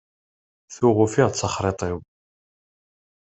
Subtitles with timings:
[0.75, 1.97] Tuɣ ufiɣ-d taxṛiṭ-iw.